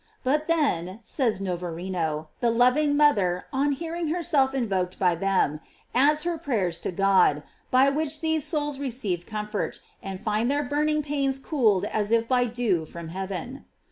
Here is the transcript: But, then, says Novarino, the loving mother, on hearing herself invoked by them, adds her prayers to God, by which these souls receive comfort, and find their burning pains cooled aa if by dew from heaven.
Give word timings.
But, 0.23 0.47
then, 0.47 0.99
says 1.03 1.39
Novarino, 1.39 2.29
the 2.39 2.49
loving 2.49 2.97
mother, 2.97 3.45
on 3.53 3.71
hearing 3.73 4.07
herself 4.07 4.55
invoked 4.55 4.97
by 4.97 5.13
them, 5.13 5.59
adds 5.93 6.23
her 6.23 6.39
prayers 6.39 6.79
to 6.79 6.91
God, 6.91 7.43
by 7.69 7.87
which 7.91 8.19
these 8.19 8.43
souls 8.43 8.79
receive 8.79 9.27
comfort, 9.27 9.79
and 10.01 10.19
find 10.19 10.49
their 10.49 10.63
burning 10.63 11.03
pains 11.03 11.37
cooled 11.37 11.85
aa 11.85 12.05
if 12.09 12.27
by 12.27 12.45
dew 12.45 12.87
from 12.87 13.09
heaven. 13.09 13.65